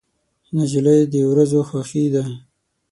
[0.55, 2.23] نجلۍ د ورځو خوښي ده.